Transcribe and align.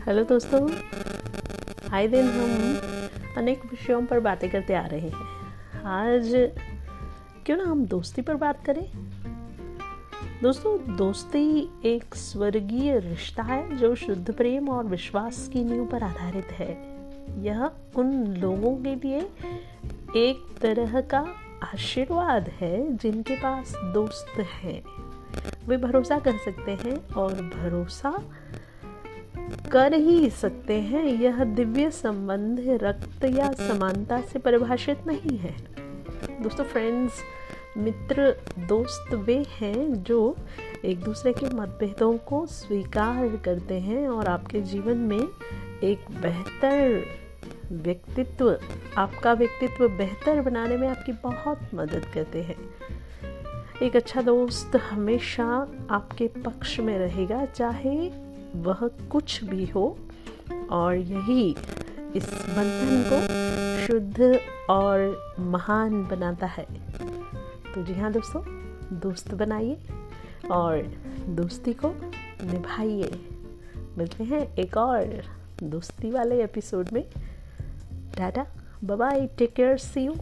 Hello 0.00 0.24
दोस्तों। 0.24 0.70
आए 1.92 2.08
दिन 2.08 2.26
हम 2.26 2.80
अनेक 3.36 3.64
विषयों 3.66 4.06
पर 4.06 4.20
बातें 4.20 4.50
करते 4.50 4.74
आ 4.74 4.86
रहे 4.86 5.00
हैं। 5.00 5.82
आज 5.82 6.32
क्यों 7.46 7.56
ना 7.56 7.64
हम 7.64 7.84
दोस्ती 7.86 8.22
पर 8.22 8.34
बात 8.34 8.64
करें? 8.64 8.92
दोस्तों, 10.42 10.96
दोस्ती 10.96 11.70
एक 11.84 12.14
स्वर्गीय 12.14 12.98
रिश्ता 12.98 13.42
है 13.42 13.76
जो 13.76 13.94
शुद्ध 13.94 14.34
प्रेम 14.34 14.68
और 14.68 14.84
विश्वास 14.84 15.50
की 15.52 15.64
नींव 15.64 15.86
पर 15.86 16.02
आधारित 16.02 16.46
है। 16.46 16.98
यह 17.42 17.70
उन 17.96 18.26
लोगों 18.26 18.76
के 18.76 18.94
लिए 18.94 19.20
एक 20.16 20.58
तरह 20.60 21.00
का 21.00 21.26
आशीर्वाद 21.62 22.48
है 22.48 22.96
जिनके 22.96 23.36
पास 23.36 23.72
दोस्त 23.76 24.40
हैं। 24.40 24.82
वे 25.68 25.76
भरोसा 25.76 26.18
कर 26.18 26.32
सकते 26.32 26.70
हैं 26.70 27.14
और 27.14 27.34
भरोसा 27.34 28.22
कर 29.72 29.94
ही 29.94 30.30
सकते 30.30 30.80
हैं। 30.80 31.04
यह 31.04 31.44
दिव्य 31.44 31.90
संबंध 31.90 32.60
रक्त 32.82 33.24
या 33.24 33.52
समानता 33.52 34.20
से 34.20 34.38
परिभाषित 34.38 35.06
नहीं 35.06 35.38
है। 35.38 35.54
दोस्तों 36.42 36.64
फ्रेंड्स 36.64 37.12
मित्र, 37.76 38.36
दोस्त 38.58 39.14
वे 39.14 39.44
हैं 39.48 40.02
जो 40.02 40.36
एक 40.84 41.00
दूसरे 41.00 41.32
के 41.32 41.46
मतभेदों 41.46 42.16
को 42.18 42.46
स्वीकार 42.46 43.36
करते 43.36 43.74
हैं 43.74 44.08
और 44.08 44.28
आपके 44.28 44.60
जीवन 44.60 44.96
में 44.96 45.28
एक 45.82 46.10
बेहतर 46.22 47.04
व्यक्तित्व, 47.72 48.58
आपका 48.96 49.32
व्यक्तित्व 49.32 49.88
बेहतर 49.88 50.40
बनाने 50.40 50.76
में 50.76 50.88
आपकी 50.88 51.12
बहुत 51.12 51.60
मदद 51.74 52.04
करते 52.14 52.42
हैं। 52.42 52.56
एक 53.82 53.96
अच्छा 53.96 54.22
दोस्त 54.22 54.76
हमेशा 54.76 55.46
आपके 55.90 56.26
पक्ष 56.28 56.80
में 56.80 56.98
रहेगा, 56.98 57.44
चाहे 57.44 57.96
वह 58.56 58.88
कुछ 59.10 59.44
भी 59.44 59.66
हो, 59.66 59.98
और 60.70 60.94
यही 60.94 61.56
इस 62.16 62.30
बंधन 62.32 63.04
को 63.08 63.40
शुद्ध 63.86 64.40
और 64.70 65.18
महान 65.40 66.06
बनाता 66.06 66.46
है। 66.46 66.66
तो 67.74 67.82
जी 67.82 67.94
हाँ 67.94 68.12
दोस्तों, 68.12 68.42
दोस्त 69.00 69.34
बनाइए 69.34 69.78
और 70.50 70.82
दोस्ती 71.28 71.72
को 71.72 71.88
निभाइए। 72.42 73.28
मिलते 73.98 74.24
हैं 74.24 74.54
एक 74.54 74.76
और 74.76 75.22
दोस्ती 75.62 76.10
वाले 76.10 76.44
एपिसोड 76.44 76.88
में। 76.92 77.04
Tata 78.16 78.46
bye 78.84 79.26
take 79.26 79.52
care, 79.52 79.76
see 79.76 80.00
you. 80.00 80.14